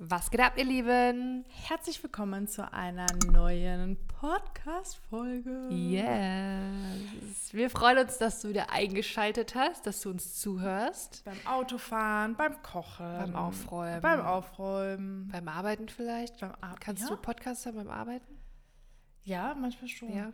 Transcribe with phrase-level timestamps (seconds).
[0.00, 1.44] Was geht ab, ihr Lieben?
[1.48, 5.68] Herzlich willkommen zu einer neuen Podcast-Folge.
[5.70, 7.52] Yes.
[7.52, 11.24] Wir freuen uns, dass du wieder eingeschaltet hast, dass du uns zuhörst.
[11.24, 14.00] Beim Autofahren, beim Kochen, Beim Aufräumen.
[14.00, 15.28] beim Aufräumen.
[15.32, 16.38] Beim Arbeiten vielleicht?
[16.40, 17.08] Beim Ar- Kannst ja?
[17.08, 18.38] du Podcasts hören beim Arbeiten?
[19.24, 20.14] Ja, manchmal schon.
[20.14, 20.32] Ja.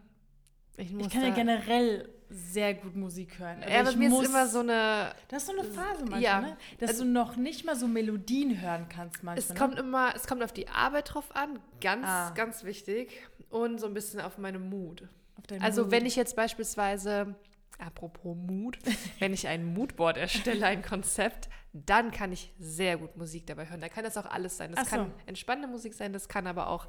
[0.77, 3.63] Ich, Ich kann ja generell sehr gut Musik hören.
[3.69, 5.15] Ja, aber mir muss, ist immer so eine.
[5.29, 6.41] Das ist so eine Phase manchmal, Ja.
[6.41, 6.57] ne?
[6.81, 9.39] dass Also- du noch nicht mal so Melodien hören kannst manchmal.
[9.39, 9.55] Es ne?
[9.55, 12.31] kommt immer, es kommt auf die Arbeit drauf an, ganz, Ah.
[12.31, 13.11] ganz wichtig.
[13.51, 15.03] Und so ein bisschen auf meine Mut.
[15.37, 15.91] Auf Also Mut.
[15.93, 17.37] wenn ich jetzt beispielsweise,
[17.79, 18.79] apropos Mood,
[19.21, 23.81] wenn ich ein Moodboard erstelle, ein Konzept, dann kann ich sehr gut Musik dabei hören.
[23.81, 24.73] Da kann das auch alles sein.
[24.73, 24.97] Das so.
[24.97, 26.89] kann entspannende Musik sein, das kann aber auch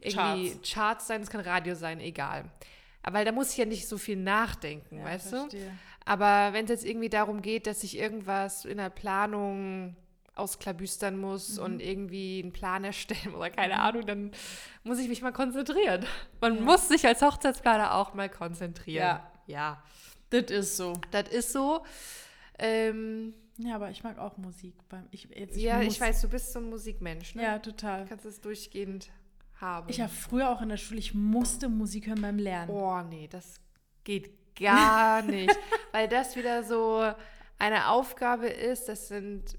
[0.00, 0.70] irgendwie Charts.
[0.72, 2.44] Charts, sein, das kann Radio sein, egal.
[3.08, 5.64] Aber da muss ich ja nicht so viel nachdenken, Ja, weißt verstehe.
[5.64, 5.70] du?
[6.04, 9.96] Aber wenn es jetzt irgendwie darum geht, dass ich irgendwas in der Planung
[10.34, 11.64] ausklabüstern muss Mhm.
[11.64, 14.30] und irgendwie einen Plan erstellen oder keine Ahnung, dann
[14.84, 16.04] muss ich mich mal konzentrieren.
[16.40, 16.60] Man Ja.
[16.60, 19.02] muss sich als Hochzeitsplaner auch mal konzentrieren.
[19.06, 19.32] Ja.
[19.46, 19.82] Ja,
[20.28, 20.92] Das ist so.
[21.10, 21.82] das ist so.
[22.58, 24.74] Ähm, Ja, aber ich mag auch Musik.
[24.88, 27.34] Beim, ich, jetzt, ja, muss- ich weiß, du bist so ein Musikmensch.
[27.34, 27.42] Ne?
[27.42, 28.02] Ja, total.
[28.02, 29.08] Du kannst es durchgehend
[29.60, 29.88] haben.
[29.88, 32.70] Ich habe früher auch in der Schule, ich musste Musik hören beim Lernen.
[32.70, 33.60] Oh nee, das
[34.04, 35.56] geht gar nicht.
[35.92, 37.12] Weil das wieder so
[37.58, 39.58] eine Aufgabe ist, das sind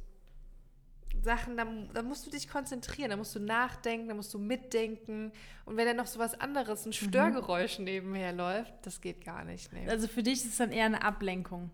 [1.22, 5.31] Sachen, da, da musst du dich konzentrieren, da musst du nachdenken, da musst du mitdenken.
[5.66, 9.72] Und wenn dann noch so was anderes, ein Störgeräusch nebenher läuft, das geht gar nicht.
[9.73, 9.88] Nee.
[9.89, 11.72] Also für dich ist es dann eher eine Ablenkung.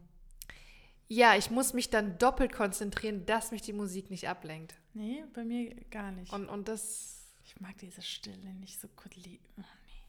[1.08, 4.74] Ja, ich muss mich dann doppelt konzentrieren, dass mich die Musik nicht ablenkt.
[4.94, 6.34] Nee, bei mir gar nicht.
[6.34, 7.25] Und, und das,
[7.56, 9.16] ich mag diese Stille nicht so gut.
[9.16, 10.04] lie- Oh, nee.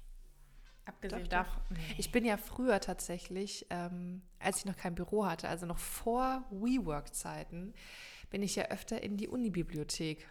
[0.85, 1.63] Abgesehen Doch, davon.
[1.71, 1.95] Nee.
[1.99, 6.45] ich bin ja früher tatsächlich, ähm, als ich noch kein Büro hatte, also noch vor
[6.51, 7.75] WeWork-Zeiten,
[8.31, 10.29] bin ich ja öfter in die Unibibliothek.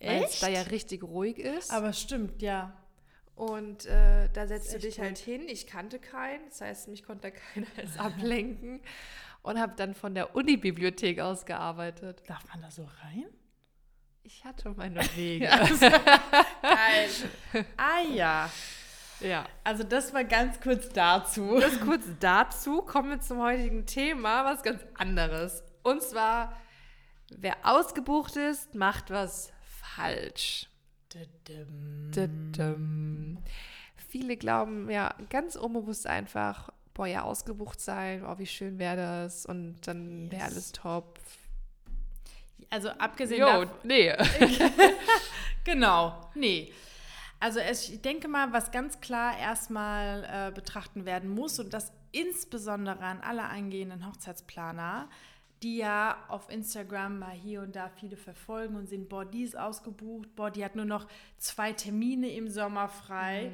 [0.00, 1.72] Weil es da ja richtig ruhig ist.
[1.72, 2.76] Aber stimmt, ja.
[3.34, 5.42] und äh, da setzt du dich halt hin.
[5.48, 8.80] Ich kannte keinen, das heißt, mich konnte keiner als ablenken.
[9.42, 12.22] Und habe dann von der Unibibliothek aus gearbeitet.
[12.26, 13.26] Darf man da so rein?
[14.22, 15.46] Ich hatte meine Wege.
[15.48, 17.08] Geil.
[17.76, 18.50] ah ja.
[19.20, 19.46] ja.
[19.64, 21.58] Also das war ganz kurz dazu.
[21.60, 25.62] Das kurz dazu kommen wir zum heutigen Thema, was ganz anderes.
[25.82, 26.56] Und zwar,
[27.30, 29.52] wer ausgebucht ist, macht was
[29.94, 30.68] falsch.
[31.14, 32.10] Dü-düm.
[32.14, 33.38] Dü-düm.
[34.08, 39.46] Viele glauben ja ganz unbewusst einfach, boah, ja, ausgebucht sein, oh, wie schön wäre das
[39.46, 40.52] und dann wäre Yes.
[40.52, 41.18] alles top.
[42.70, 43.70] Also abgesehen Jo, davon.
[43.84, 44.12] nee.
[45.64, 46.72] Genau, nee.
[47.40, 51.92] Also es, ich denke mal, was ganz klar erstmal äh, betrachten werden muss und das
[52.10, 55.08] insbesondere an alle eingehenden Hochzeitsplaner,
[55.62, 59.56] die ja auf Instagram mal hier und da viele verfolgen und sehen, boah, die ist
[59.58, 63.52] ausgebucht, boah, die hat nur noch zwei Termine im Sommer frei.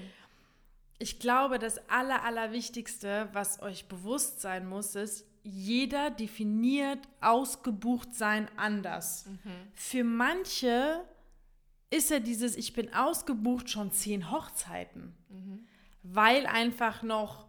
[0.98, 8.48] Ich glaube, das Aller, Allerwichtigste, was euch bewusst sein muss, ist, jeder definiert ausgebucht sein
[8.56, 9.28] anders.
[9.74, 11.04] Für manche
[11.90, 15.14] ist ja dieses Ich bin ausgebucht schon zehn Hochzeiten,
[16.02, 17.46] weil einfach noch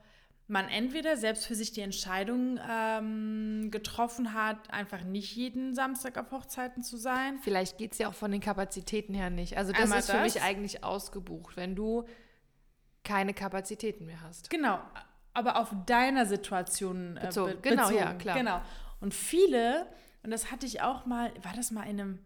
[0.47, 6.31] man entweder selbst für sich die Entscheidung ähm, getroffen hat, einfach nicht jeden Samstag auf
[6.31, 7.39] Hochzeiten zu sein.
[7.41, 9.57] Vielleicht geht es ja auch von den Kapazitäten her nicht.
[9.57, 10.43] Also das Einmal ist für mich das.
[10.43, 12.05] eigentlich ausgebucht, wenn du
[13.03, 14.51] keine Kapazitäten mehr hast.
[14.51, 14.79] Genau,
[15.35, 17.51] aber auf deiner Situation äh, Bezogen.
[17.53, 17.97] be- Genau, bezogen.
[18.03, 18.37] ja, klar.
[18.37, 18.61] Genau.
[19.01, 19.85] Und viele,
[20.23, 22.19] und das hatte ich auch mal, war das mal in einem,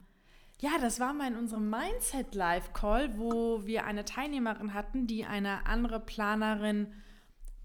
[0.61, 5.25] ja, das war mal in unserem Mindset Live Call, wo wir eine Teilnehmerin hatten, die
[5.25, 6.93] eine andere Planerin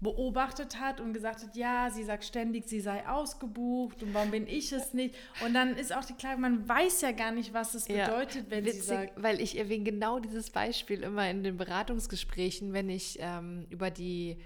[0.01, 4.45] beobachtet hat und gesagt hat, ja, sie sagt ständig, sie sei ausgebucht und warum bin
[4.45, 5.15] ich es nicht?
[5.43, 8.49] Und dann ist auch die Klage, man weiß ja gar nicht, was es Ja, bedeutet,
[8.49, 12.89] wenn sie Witzig, sagt, weil ich erwähne genau dieses Beispiel immer in den Beratungsgesprächen, wenn
[12.89, 14.37] ich ähm, über die,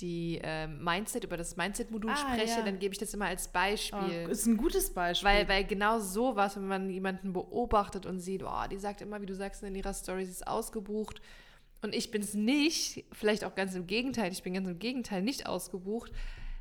[0.00, 2.64] die ähm, Mindset, über das Mindset-Modul Ah, spreche, ja.
[2.64, 4.28] dann gebe ich das immer als oh, Beispiel.
[4.30, 5.28] ist ein gutes Beispiel.
[5.28, 9.20] weil, weil genau so was, wenn man jemanden beobachtet und sieht, oh, die sagt immer,
[9.20, 11.20] wie du sagst in ihrer Story, sie ist ausgebucht
[11.82, 15.22] und ich bin es nicht, vielleicht auch ganz im Gegenteil, ich bin ganz im Gegenteil
[15.22, 16.12] nicht ausgebucht,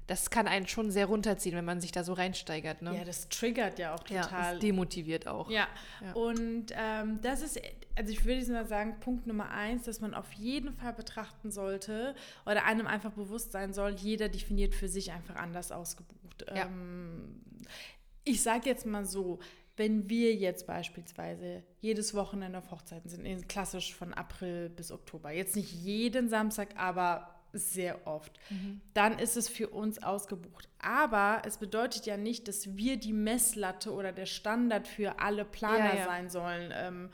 [0.07, 2.81] das kann einen schon sehr runterziehen, wenn man sich da so reinsteigert.
[2.81, 2.95] Ne?
[2.95, 4.53] ja, das triggert ja auch Ja, total.
[4.53, 5.49] das demotiviert auch.
[5.51, 5.67] Ja,
[6.01, 6.13] Ja.
[6.13, 7.59] und ähm, das ist,
[7.97, 12.15] also ich würde mal sagen, Punkt Nummer eins, dass man auf jeden Fall betrachten sollte
[12.45, 16.45] oder einem einfach bewusst sein soll, jeder definiert für sich einfach anders ausgebucht.
[16.47, 16.65] Ja.
[16.67, 17.41] Ähm,
[18.23, 19.39] ich sage jetzt mal so,
[19.75, 25.31] wenn wir jetzt beispielsweise jedes Wochenende auf Hochzeiten sind, in- klassisch von April bis Oktober,
[25.31, 28.37] jetzt nicht jeden Samstag, aber sehr oft.
[28.93, 30.67] Dann ist es für uns ausgebucht.
[30.79, 35.93] Aber es bedeutet ja nicht, dass wir die Messlatte oder der Standard für alle Planer
[35.93, 36.05] Ja, ja.
[36.05, 36.71] sein sollen.
[36.75, 37.09] Ähm,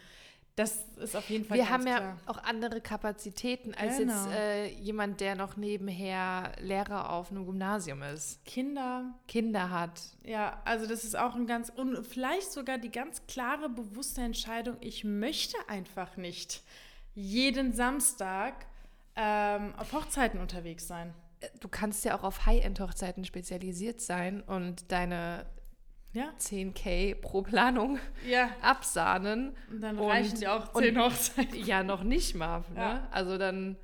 [0.56, 2.18] das ist auf jeden Fall Wir haben ja klar.
[2.28, 4.14] auch andere Kapazitäten als Genau.
[4.26, 10.00] jetzt äh, jemand, der noch nebenher Lehrer auf einem Gymnasium ist, Kinder, Kinder hat.
[10.24, 14.78] ja, also das ist auch ein ganz, und vielleicht sogar die ganz klare, bewusste Entscheidung,
[14.80, 16.62] ich möchte einfach nicht
[17.16, 18.66] jeden Samstag
[19.16, 21.14] ähm, auf Hochzeiten unterwegs sein.
[21.60, 25.46] Du kannst ja auch auf High-End-Hochzeiten spezialisiert sein und deine
[26.14, 28.00] Ja, 10k pro Planung
[28.30, 28.50] ja.
[28.62, 29.56] absahnen.
[29.72, 31.66] Und dann Und- reichen dir auch und- zehn Hochzeiten.
[31.66, 32.60] Ja, noch nicht mal.
[32.74, 32.80] Ne?
[32.80, 33.08] Ja.
[33.12, 33.76] Also dann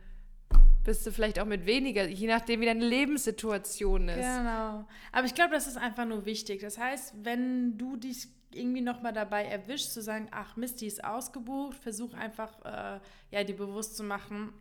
[0.84, 4.18] bist du vielleicht auch mit weniger, je nachdem, wie deine Lebenssituation ist.
[4.18, 4.86] Genau.
[5.12, 6.62] Aber ich glaube, das ist einfach nur wichtig.
[6.62, 11.04] Das heißt, wenn du dich irgendwie nochmal dabei erwischst, zu sagen, ach Mist, die ist
[11.04, 13.00] ausgebucht, versuch einfach, äh,
[13.32, 14.54] ja, die bewusst zu machen,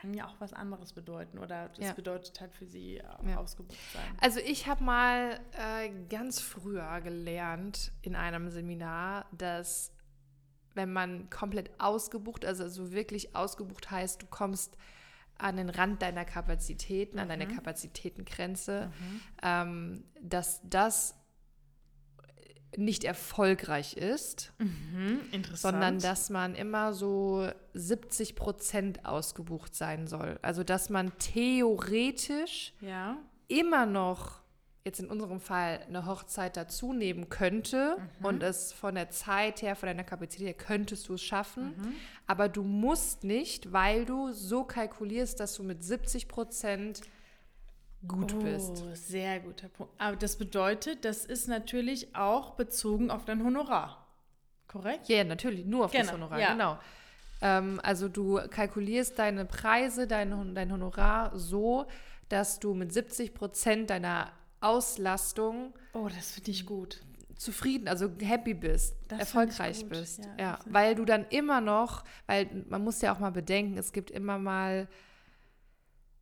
[0.00, 1.38] kann ja auch was anderes bedeuten.
[1.38, 1.92] Oder das Ja.
[1.92, 3.36] bedeutet halt für sie äh, Ja.
[3.38, 4.04] ausgebucht sein.
[4.20, 9.92] Also ich habe mal äh, ganz früher gelernt in einem Seminar, dass
[10.74, 14.76] wenn man komplett ausgebucht, also so wirklich ausgebucht heißt, du kommst
[15.36, 18.92] an den Rand deiner Kapazitäten, an deine Kapazitätengrenze,
[19.42, 21.14] ähm, dass das
[22.76, 25.20] nicht erfolgreich ist, Mhm,
[25.54, 30.38] sondern dass man immer so 70 Prozent ausgebucht sein soll.
[30.42, 33.16] Also dass man theoretisch Ja.
[33.48, 34.40] immer noch,
[34.84, 39.74] jetzt in unserem Fall, eine Hochzeit dazu nehmen könnte und es von der Zeit her,
[39.76, 41.74] von deiner Kapazität her, könntest du es schaffen.
[42.26, 47.00] Aber du musst nicht, weil du so kalkulierst, dass du mit 70 Prozent
[48.06, 48.84] gut bist.
[48.86, 49.92] Oh, sehr guter Punkt.
[49.98, 54.06] Aber das bedeutet, das ist natürlich auch bezogen auf dein Honorar.
[54.68, 55.08] Korrekt?
[55.08, 56.52] Ja, ja, natürlich, nur auf das Genau, Honorar, ja.
[56.52, 56.78] genau.
[57.40, 61.86] Ähm, also du kalkulierst deine Preise, dein, dein Honorar so,
[62.28, 64.30] dass du mit 70 Prozent deiner
[64.60, 67.00] Auslastung Oh, das finde ich gut.
[67.36, 70.18] zufrieden, also happy bist, Das erfolgreich bist.
[70.24, 73.78] ja, Ja, das weil du dann immer noch, weil man muss ja auch mal bedenken,
[73.78, 74.88] es gibt immer mal,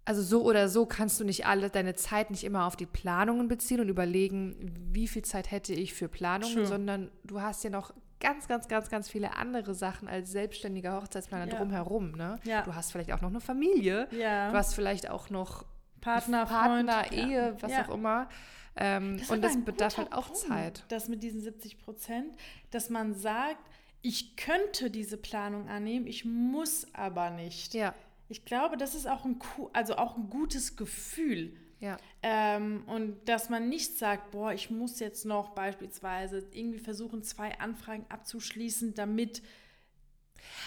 [0.06, 3.48] also so oder so kannst du nicht alle, deine Zeit nicht immer auf die Planungen
[3.48, 6.66] beziehen und überlegen, wie viel Zeit hätte ich für Planungen, True.
[6.66, 11.52] sondern du hast ja noch ganz, ganz, ganz, ganz viele andere Sachen als selbstständiger Hochzeitsplaner
[11.52, 11.58] Ja.
[11.58, 12.12] drumherum.
[12.12, 12.38] Ne?
[12.44, 12.62] Ja.
[12.62, 14.50] Du hast vielleicht auch noch eine Familie, Ja.
[14.50, 15.66] du hast vielleicht auch noch
[16.00, 18.28] Partner, Partner, Freund, Ehe, was auch immer.
[18.76, 20.84] Ähm, ist und das bedarf halt auch Punkt, Zeit.
[20.88, 22.36] Das mit diesen 70 Prozent,
[22.70, 23.64] dass man sagt,
[24.02, 27.74] ich könnte diese Planung annehmen, ich muss aber nicht.
[27.74, 27.92] Ja,
[28.28, 29.38] Ich glaube, das ist auch ein,
[29.72, 31.56] also auch ein gutes Gefühl.
[31.80, 31.96] ja.
[32.22, 37.58] Ähm, und dass man nicht sagt, boah, ich muss jetzt noch beispielsweise irgendwie versuchen, zwei
[37.60, 39.42] Anfragen abzuschließen, damit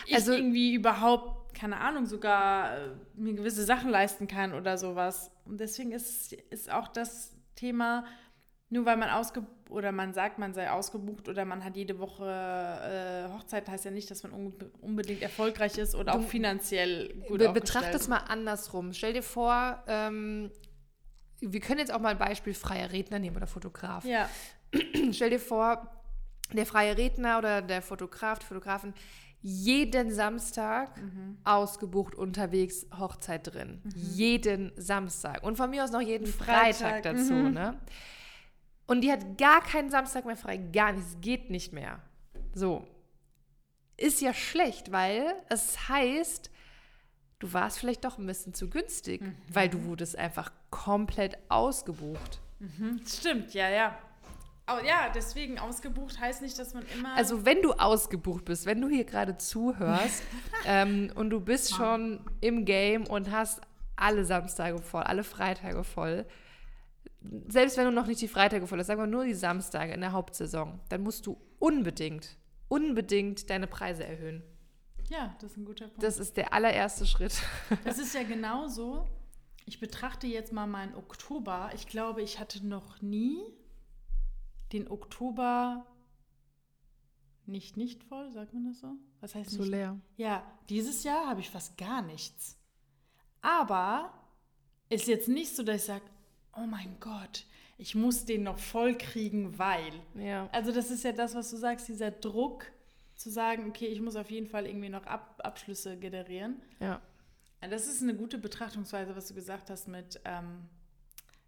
[0.05, 5.31] ich Also- irgendwie überhaupt, keine Ahnung, sogar äh, mir gewisse Sachen leisten kann oder sowas.
[5.45, 8.05] Und deswegen ist, ist auch das Thema,
[8.69, 12.25] nur weil man ausge oder man sagt, man sei ausgebucht oder man hat jede Woche
[12.25, 17.39] äh, Hochzeit, heißt ja nicht, dass man unbe- unbedingt erfolgreich ist oder auch finanziell gut
[17.39, 18.93] Be betracht es mal andersrum.
[18.93, 20.51] Stell dir vor, ähm,
[21.39, 24.05] wir können jetzt auch mal ein Beispiel freier Redner nehmen oder Fotograf.
[24.05, 24.29] Ja,
[25.11, 25.89] Stell dir vor,
[26.53, 28.93] der freie Redner oder der Fotograf, die Fotografen,
[29.41, 31.37] jeden Samstag Mhm.
[31.45, 33.81] ausgebucht unterwegs, Hochzeit drin.
[33.95, 35.43] Jeden Samstag.
[35.43, 37.33] Und von mir aus noch jeden Freitag, Freitag, dazu.
[37.33, 37.53] mhm.
[37.53, 37.77] Ne?
[38.89, 40.57] Und die hat gar keinen Samstag mehr frei.
[40.57, 41.17] Gar nichts.
[41.21, 41.99] Geht nicht mehr.
[42.53, 42.85] So.
[43.97, 46.49] Ist ja schlecht, weil es heißt,
[47.39, 49.35] du warst vielleicht doch ein bisschen zu günstig, Mhm.
[49.51, 52.39] weil du wurdest einfach komplett ausgebucht.
[52.59, 53.97] Mhm, Stimmt, ja, ja.
[54.71, 57.15] Oh, ja, deswegen ausgebucht heißt nicht, dass man immer.
[57.15, 60.23] Also wenn du ausgebucht bist, wenn du hier gerade zuhörst
[60.65, 63.61] ähm, und du bist schon im Game und hast
[63.95, 66.25] alle Samstage voll, alle Freitage voll,
[67.47, 70.01] selbst wenn du noch nicht die Freitage voll hast, sagen wir nur die Samstage in
[70.01, 72.37] der Hauptsaison, dann musst du unbedingt,
[72.69, 74.43] unbedingt deine Preise erhöhen.
[75.09, 76.03] ja, das ist ein guter Punkt.
[76.03, 77.41] Das ist der allererste Schritt.
[77.83, 79.05] Das ist ja genauso.
[79.65, 81.71] Ich betrachte jetzt mal meinen Oktober.
[81.75, 83.39] Ich glaube, ich hatte noch nie
[84.71, 85.85] den Oktober
[87.45, 88.93] nicht nicht voll, sagt man das so?
[89.21, 89.71] Was heißt So nicht?
[89.71, 89.99] leer.
[90.17, 92.57] Ja, dieses Jahr habe ich fast gar nichts.
[93.41, 94.13] Aber
[94.89, 96.03] ist jetzt nicht so, dass ich sage,
[96.61, 97.45] oh mein Gott,
[97.77, 99.93] ich muss den noch voll kriegen, weil.
[100.15, 100.49] Ja.
[100.51, 102.65] Also das ist ja das, was du sagst, dieser Druck
[103.15, 106.61] zu sagen, okay, ich muss auf jeden Fall irgendwie noch Ab Abschlüsse generieren.
[106.79, 107.01] Ja.
[107.61, 110.69] Das ist eine gute Betrachtungsweise, was du gesagt hast mit, ähm,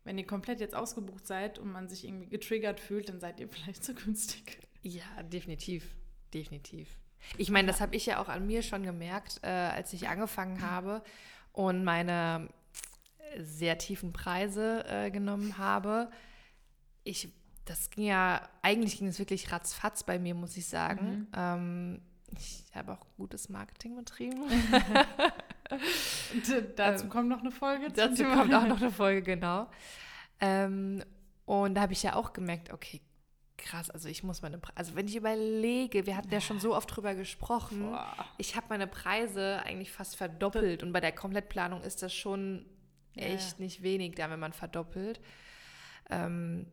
[0.04, 3.48] wenn ihr komplett jetzt ausgebucht seid und man sich irgendwie getriggert fühlt, dann seid ihr
[3.50, 4.60] vielleicht zu günstig.
[4.82, 5.96] Ja, definitiv.
[6.34, 6.98] Definitiv.
[7.38, 10.62] Ich meine, das habe ich ja auch an mir schon gemerkt, äh, als ich angefangen
[10.62, 11.04] habe
[11.54, 12.50] und meine
[13.40, 16.10] sehr tiefen Preise äh, genommen habe.
[17.04, 17.30] Ich,
[17.66, 21.08] das ging ja, eigentlich ging es wirklich ratzfatz bei mir, muss ich sagen.
[21.20, 21.28] Mhm.
[21.36, 22.02] Ähm,
[22.38, 24.44] ich habe auch gutes Marketing betrieben.
[26.76, 27.90] dazu kommt noch eine Folge.
[27.92, 29.68] Dazu kommt auch noch eine Folge, genau.
[30.40, 31.04] Ähm,
[31.46, 33.02] und da habe ich ja auch gemerkt, okay,
[33.58, 36.76] krass, also ich muss meine, Pre also wenn ich überlege, wir hatten ja schon so
[36.76, 38.14] oft drüber gesprochen, Boah.
[38.38, 42.66] ich habe meine Preise eigentlich fast verdoppelt und bei der Komplettplanung ist das schon
[43.16, 43.64] echt ja.
[43.64, 45.20] nicht wenig da, wenn man verdoppelt.
[46.10, 46.68] Ähm,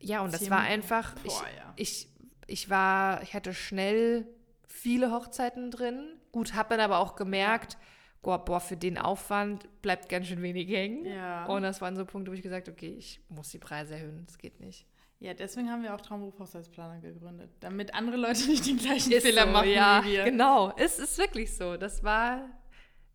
[0.00, 1.72] ja, und das war einfach, ich, Boah, ja.
[1.76, 2.08] ich,
[2.46, 4.26] ich war, ich hatte schnell
[4.66, 6.16] viele Hochzeiten drin.
[6.32, 7.76] Gut, habe dann aber auch gemerkt,
[8.22, 11.04] boah, boah, für den Aufwand bleibt ganz schön wenig hängen.
[11.06, 11.46] Ja.
[11.46, 14.38] Und das waren so Punkte, wo ich gesagt okay, ich muss die Preise erhöhen, das
[14.38, 14.86] geht nicht.
[15.18, 19.26] Ja, deswegen haben wir auch Traumberuf Hochzeitsplaner gegründet, damit andere Leute nicht den gleichen Ist
[19.26, 20.24] Fehler so, machen ja, wie wir.
[20.24, 20.72] genau.
[20.78, 21.76] Es ist wirklich so.
[21.76, 22.48] Das war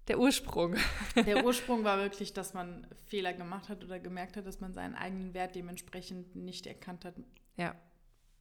[0.07, 0.75] der Ursprung.
[1.15, 4.95] Der Ursprung war wirklich, dass man Fehler gemacht hat oder gemerkt hat, dass man seinen
[4.95, 7.15] eigenen Wert dementsprechend nicht erkannt hat.
[7.57, 7.75] Ja.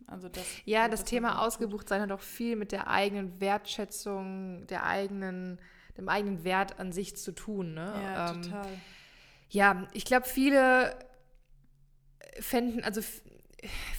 [0.06, 1.40] Also das, Ja, das man Thema tut.
[1.40, 5.58] ausgebucht sein hat auch viel mit der eigenen Wertschätzung, der eigenen,
[5.96, 7.74] dem eigenen Wert an sich zu tun.
[7.74, 7.92] Ne?
[8.02, 8.66] Ja, Ähm, total.
[9.48, 10.98] Ja, ich glaube, viele
[12.40, 13.00] fänden, also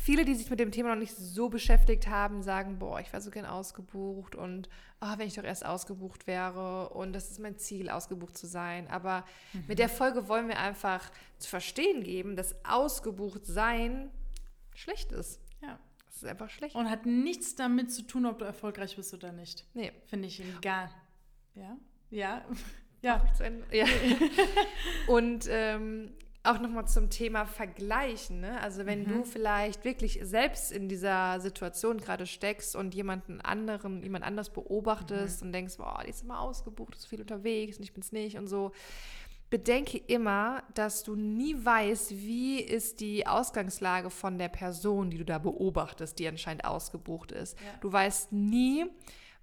[0.01, 3.21] viele, die sich mit dem Thema noch nicht so beschäftigt haben, sagen, boah, ich war
[3.21, 4.69] so gern ausgebucht und
[4.99, 8.87] ah, wenn ich doch erst ausgebucht wäre und das ist mein Ziel, ausgebucht zu sein.
[8.87, 9.25] Aber
[9.67, 14.11] mit der Folge wollen wir einfach zu verstehen geben, dass ausgebucht sein
[14.73, 15.39] schlecht ist.
[15.61, 15.79] Ja.
[16.07, 16.75] Das ist einfach schlecht.
[16.75, 19.65] Und hat nichts damit zu tun, ob du erfolgreich bist oder nicht.
[19.73, 19.91] nee.
[20.05, 20.89] Finde ich egal.
[21.55, 21.77] Ja?
[22.09, 22.45] Ja.
[23.01, 23.23] Ja.
[23.71, 23.85] Ja.
[25.07, 26.15] Und ähm,
[26.47, 28.41] auch nochmal zum Thema Vergleichen.
[28.41, 28.59] Ne?
[28.61, 34.25] Also wenn du vielleicht wirklich selbst in dieser Situation gerade steckst und jemanden anderen, jemand
[34.25, 37.93] anders beobachtest und denkst, boah, die ist immer ausgebucht, ist so viel unterwegs und ich
[37.93, 38.71] bin's nicht und so.
[39.49, 45.25] Bedenke immer, dass du nie weißt, wie ist die Ausgangslage von der Person, die du
[45.25, 47.57] da beobachtest, die anscheinend ausgebucht ist.
[47.59, 47.65] Ja.
[47.79, 48.85] Du weißt nie,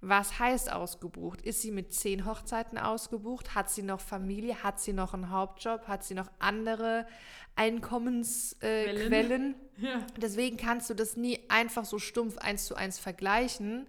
[0.03, 1.41] was heißt ausgebucht?
[1.41, 3.55] Ist sie mit zehn Hochzeiten ausgebucht?
[3.55, 4.61] Hat sie noch Familie?
[4.61, 5.87] Hat sie noch einen Hauptjob?
[5.87, 7.07] Hat sie noch andere
[7.55, 9.55] Einkommensquellen?
[9.72, 9.72] Äh?
[9.77, 10.05] Ja.
[10.21, 13.87] Deswegen kannst du das nie einfach so stumpf eins zu eins vergleichen,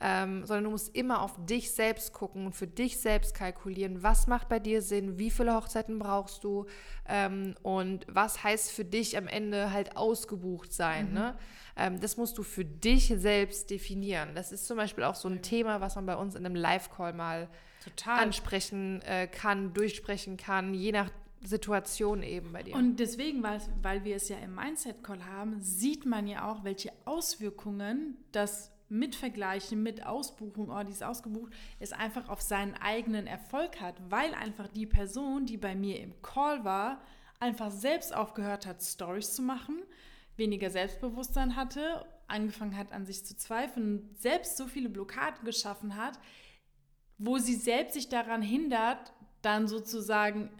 [0.00, 4.26] ähm, sondern du musst immer auf dich selbst gucken und für dich selbst kalkulieren, was
[4.26, 6.66] macht bei dir Sinn, wie viele Hochzeiten brauchst du
[7.08, 11.12] ähm, und was heißt für dich am Ende halt ausgebucht sein.
[11.12, 11.36] Ne?
[11.76, 14.34] Ähm, das musst du für dich selbst definieren.
[14.34, 17.14] Das ist zum Beispiel auch so ein Thema, was man bei uns in einem Live-Call
[17.14, 17.48] mal
[17.82, 18.18] Total.
[18.18, 21.10] ansprechen äh, kann, durchsprechen kann, je nach
[21.44, 22.74] Situation eben bei dir.
[22.74, 26.92] Und deswegen, weil, weil wir es ja im Mindset-Call haben, sieht man ja auch, welche
[27.04, 33.26] Auswirkungen das mit Vergleichen, mit Ausbuchung, oh, die ist ausgebucht, es einfach auf seinen eigenen
[33.26, 37.00] Erfolg hat, weil einfach die Person, die bei mir im Call war,
[37.40, 39.82] einfach selbst aufgehört hat, Stories zu machen,
[40.36, 46.18] weniger Selbstbewusstsein hatte, angefangen hat, an sich zu zweifeln, selbst so viele Blockaden geschaffen hat,
[47.16, 50.50] wo sie selbst sich daran hindert, dann sozusagen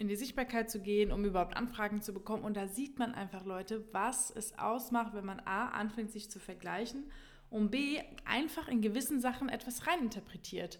[0.00, 2.42] in die Sichtbarkeit zu gehen, um überhaupt Anfragen zu bekommen.
[2.42, 6.40] Und da sieht man einfach, Leute, was es ausmacht, wenn man A, anfängt, sich zu
[6.40, 7.04] vergleichen
[7.50, 10.78] und B, einfach in gewissen Sachen etwas reininterpretiert.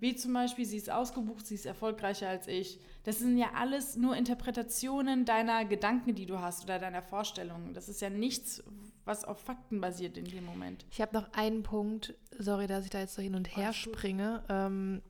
[0.00, 2.78] Wie zum Beispiel, sie ist ausgebucht, sie ist erfolgreicher als ich.
[3.02, 7.74] Das sind ja alles nur Interpretationen deiner Gedanken, die du hast oder deiner Vorstellungen.
[7.74, 8.62] Das ist ja nichts,
[9.04, 10.86] was auf Fakten basiert in dem Moment.
[10.92, 13.74] Ich habe noch einen Punkt, sorry, dass ich da jetzt so hin und her gut.
[13.74, 15.02] springe, ähm,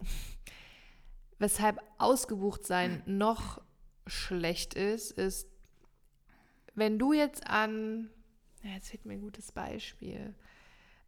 [1.43, 3.61] weshalb ausgebucht sein noch
[4.07, 5.47] schlecht ist, ist,
[6.75, 8.09] wenn du jetzt an,
[8.63, 10.35] ja, jetzt fehlt mir ein gutes Beispiel,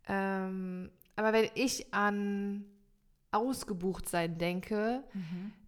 [0.07, 2.64] ähm, aber wenn ich an
[3.31, 5.03] ausgebucht sein denke,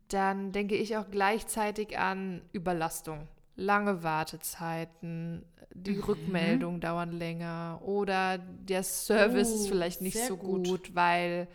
[0.09, 3.27] dann denke ich auch gleichzeitig an Überlastung.
[3.57, 10.65] Lange Wartezeiten, die Rückmeldungen dauern länger oder der Service ist Oh, vielleicht nicht so gut.
[10.65, 11.49] gut, weil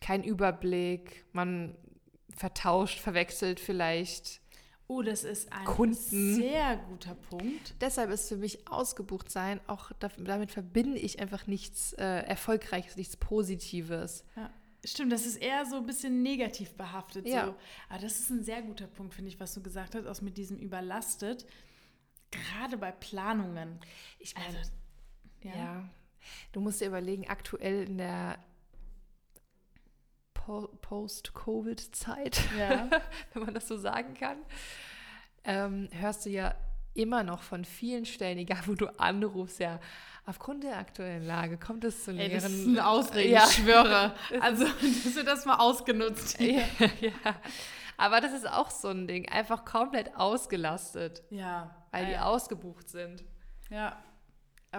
[0.00, 1.76] kein Überblick, man
[2.36, 4.40] vertauscht, verwechselt vielleicht.
[4.88, 6.36] Oh, das ist ein Kunden.
[6.36, 7.74] sehr guter Punkt.
[7.80, 13.16] Deshalb ist für mich ausgebucht sein, auch damit verbinde ich einfach nichts äh, Erfolgreiches, nichts
[13.16, 14.24] Positives.
[14.36, 14.50] Ja.
[14.84, 17.26] Stimmt, das ist eher so ein bisschen negativ behaftet.
[17.26, 17.46] Ja.
[17.46, 17.54] So.
[17.88, 20.36] Aber das ist ein sehr guter Punkt, finde ich, was du gesagt hast, aus mit
[20.38, 21.44] diesem überlastet.
[22.30, 23.80] Gerade bei Planungen.
[24.20, 24.70] Ich meine, Also,
[25.42, 25.56] ja.
[25.56, 25.88] ja.
[26.52, 28.38] du musst dir überlegen, aktuell in der
[30.46, 32.88] Post-Covid-Zeit, Ja.
[33.34, 34.38] wenn man das so sagen kann,
[35.44, 36.54] ähm, hörst du ja
[36.94, 39.78] immer noch von vielen Stellen, egal wo du anrufst, ja,
[40.24, 42.42] aufgrund der aktuellen Lage kommt es zu Ey, längeren...
[42.42, 43.44] das ist eine Ausrede, Ja.
[43.46, 44.14] ich schwöre.
[44.40, 44.64] Also,
[45.04, 46.40] das wird das mal ausgenutzt.
[46.40, 46.62] ja,
[47.00, 47.12] ja.
[47.98, 49.26] Aber das ist auch so ein Ding.
[49.30, 51.22] Einfach komplett ausgelastet.
[51.30, 51.74] Ja.
[51.92, 53.24] Weil äh, die ausgebucht sind.
[53.70, 53.96] Ja.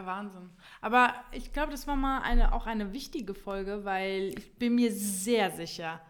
[0.05, 0.49] Wahnsinn.
[0.81, 4.91] Aber ich glaube, das war mal eine, auch eine wichtige Folge, weil ich bin mir
[4.91, 6.01] sehr sicher,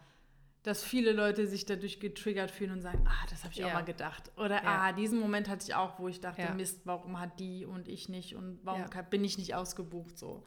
[0.64, 3.68] dass viele Leute sich dadurch getriggert fühlen und sagen, ah, das habe ich Ja.
[3.68, 4.30] auch mal gedacht.
[4.36, 4.82] Oder Ja.
[4.82, 6.52] ah, diesen Moment hatte ich auch, wo ich dachte, Ja.
[6.54, 10.44] Mist, warum hat die und ich nicht und warum kann, bin ich nicht ausgebucht so.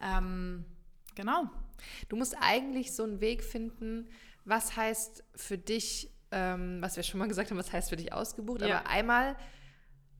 [0.00, 0.64] Ähm,
[1.14, 1.44] genau.
[2.08, 4.08] Du musst eigentlich so einen Weg finden,
[4.44, 8.12] was heißt für dich, ähm, was wir schon mal gesagt haben, was heißt für dich
[8.12, 9.36] ausgebucht, aber einmal,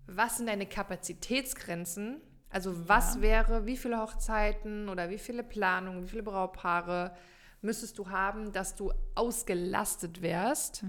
[0.06, 2.20] was sind deine Kapazitätsgrenzen?
[2.52, 3.23] Also was Ja.
[3.23, 7.16] wäre, wie viele Hochzeiten oder wie viele Planungen, wie viele Brautpaare
[7.62, 10.85] müsstest du haben, dass du ausgelastet wärst?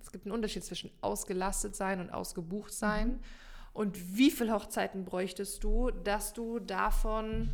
[0.00, 3.20] Es gibt einen Unterschied zwischen ausgelastet sein und ausgebucht sein.
[3.72, 7.50] Und wie viele Hochzeiten bräuchtest du, dass du davon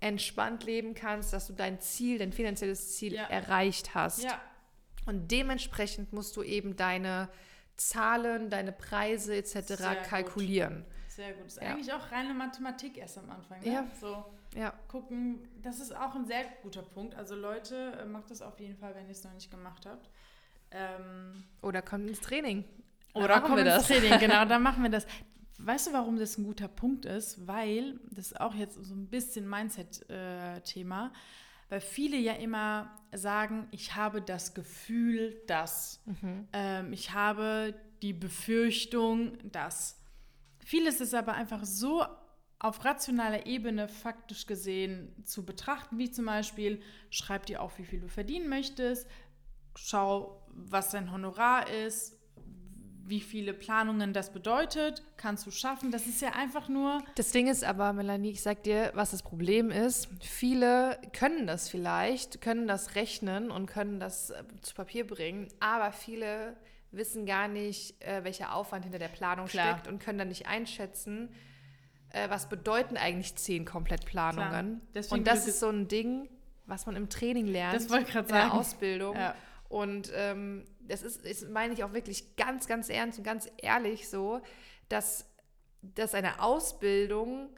[0.00, 3.24] entspannt leben kannst, dass du dein Ziel, dein finanzielles Ziel Ja.
[3.24, 4.22] erreicht hast.
[4.22, 4.38] Ja.
[5.06, 7.30] Und dementsprechend musst du eben deine
[7.76, 9.76] Zahlen, deine Preise etc.
[9.76, 10.34] Sehr gut.
[11.14, 11.46] Sehr gut.
[11.46, 11.70] Ist Ja.
[11.72, 13.60] eigentlich auch reine Mathematik erst am Anfang.
[13.60, 13.72] Ne?
[13.72, 13.86] Ja.
[14.00, 14.72] So Ja.
[14.88, 17.14] gucken, das ist auch ein sehr guter Punkt.
[17.14, 20.08] Also Leute, äh, macht das auf jeden Fall, wenn ihr es noch nicht gemacht habt.
[20.70, 22.64] Ähm, Oder kommt ins Training.
[23.14, 23.86] Oder wir ins das.
[23.86, 25.06] Training, genau, dann machen wir das.
[25.58, 27.46] Weißt du, warum das ein guter Punkt ist?
[27.46, 31.12] Weil, das ist auch jetzt so ein bisschen Mindset-Thema,
[31.68, 36.48] weil viele ja immer sagen, ich habe das Gefühl, dass, Mhm.
[36.52, 40.00] ähm, ich habe die Befürchtung, dass.
[40.64, 42.04] Vieles ist aber einfach so
[42.58, 46.80] auf rationaler Ebene faktisch gesehen zu betrachten, wie zum Beispiel,
[47.10, 49.06] schreib dir auf, wie viel du verdienen möchtest,
[49.76, 52.18] schau, was dein Honorar ist,
[53.06, 55.90] wie viele Planungen das bedeutet, kannst du schaffen.
[55.90, 59.22] Das ist ja einfach nur, Das Ding ist aber, Melanie, ich sag dir, was das
[59.22, 60.08] Problem ist.
[60.22, 65.92] Viele können das vielleicht, können das rechnen und können das äh, zu Papier bringen, aber
[65.92, 66.56] viele
[66.96, 69.72] wissen gar nicht, äh, welcher Aufwand hinter der Planung Klar.
[69.72, 71.34] steckt und können dann nicht einschätzen,
[72.10, 74.80] äh, was bedeuten eigentlich zehn Komplettplanungen.
[75.10, 76.28] Und das ist so ein Ding,
[76.66, 78.52] was man im Training lernt, Das wollte ich in der sagen.
[78.52, 79.16] Ausbildung.
[79.16, 79.34] Ja.
[79.68, 84.08] Und ähm, das ist, ist, meine ich auch wirklich ganz, ganz ernst und ganz ehrlich
[84.08, 84.40] so,
[84.88, 85.26] dass,
[85.82, 87.50] dass eine Ausbildung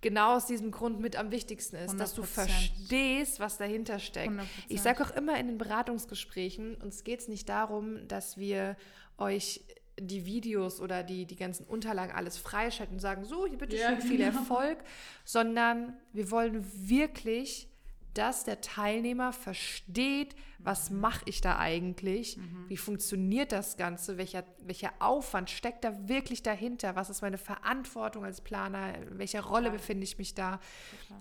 [0.00, 2.24] genau aus diesem Grund mit am wichtigsten ist, dass du 100%.
[2.26, 4.32] verstehst, was dahinter steckt.
[4.32, 4.42] 100%.
[4.68, 8.76] Ich sage auch immer in den Beratungsgesprächen, uns geht es nicht darum, dass wir
[9.18, 9.64] euch
[10.00, 13.88] die Videos oder die, die ganzen Unterlagen alles freischalten und sagen, so, hier bitte Ja,
[13.90, 14.38] schön viel genau.
[14.38, 14.78] Erfolg,
[15.24, 17.68] sondern wir wollen wirklich,
[18.14, 21.00] dass der Teilnehmer versteht, was Mhm.
[21.00, 26.96] mache ich da eigentlich, wie funktioniert das Ganze, welcher, welcher Aufwand steckt da wirklich dahinter,
[26.96, 29.78] was ist meine Verantwortung als Planer, in welcher Rolle Total.
[29.78, 30.58] befinde ich mich da.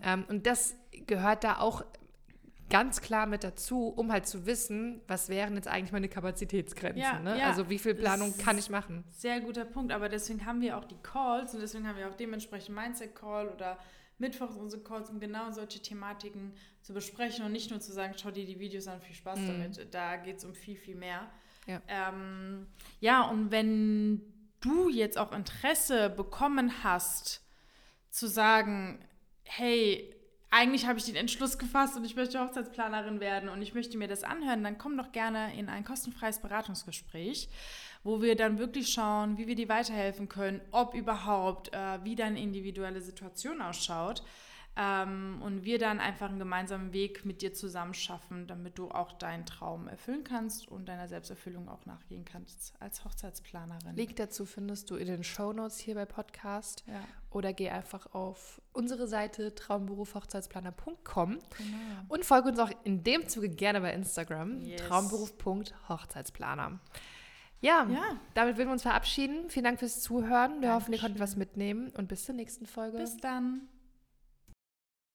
[0.02, 1.84] Ähm, und das gehört da auch
[2.70, 7.02] ganz klar mit dazu, um halt zu wissen, was wären jetzt eigentlich meine Kapazitätsgrenzen.
[7.02, 7.40] Ja, ne?
[7.40, 7.48] ja.
[7.48, 9.04] Also wie viel Planung Das kann ich machen?
[9.12, 12.16] Sehr guter Punkt, aber deswegen haben wir auch die Calls und deswegen haben wir auch
[12.16, 13.78] dementsprechend Mindset-Call oder
[14.20, 18.32] mittwochs unsere Calls, um genau solche Thematiken zu besprechen und nicht nur zu sagen, schau
[18.32, 19.48] dir die Videos an, viel Spaß Mhm.
[19.48, 19.94] damit.
[19.94, 21.30] Da geht es um viel, viel mehr.
[21.68, 21.82] Ja.
[21.88, 22.68] Ähm,
[23.00, 24.22] ja, und wenn
[24.62, 27.42] du jetzt auch Interesse bekommen hast,
[28.10, 29.00] zu sagen,
[29.44, 30.14] hey,
[30.50, 34.08] eigentlich habe ich den Entschluss gefasst und ich möchte Hochzeitsplanerin werden und ich möchte mir
[34.08, 37.50] das anhören, dann komm doch gerne in ein kostenfreies Beratungsgespräch,
[38.04, 42.40] wo wir dann wirklich schauen, wie wir dir weiterhelfen können, ob überhaupt, äh, wie deine
[42.42, 44.24] individuelle Situation ausschaut.
[44.80, 49.12] Ähm, und wir dann einfach einen gemeinsamen Weg mit dir zusammen schaffen, damit du auch
[49.14, 53.96] deinen Traum erfüllen kannst und deiner Selbsterfüllung auch nachgehen kannst als Hochzeitsplanerin.
[53.96, 58.62] Link dazu findest du in den Shownotes hier bei Podcast ja, oder geh einfach auf
[58.72, 61.40] unsere Seite traumberufhochzeitsplaner.com genau.
[62.08, 64.84] und folge uns auch in dem Zuge gerne bei Instagram Yes.
[64.84, 66.80] traumberuf.hochzeitsplaner.
[67.62, 68.02] Ja, Ja.
[68.36, 69.50] damit würden wir uns verabschieden.
[69.50, 70.62] Vielen Dank fürs Zuhören.
[70.62, 71.02] Wir hoffen, ihr Dankeschön.
[71.02, 72.98] konntet was mitnehmen und bis zur nächsten Folge.
[72.98, 73.68] Bis dann.